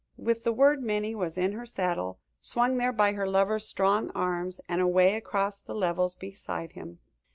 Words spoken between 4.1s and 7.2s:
arms, and away across the levels beside him.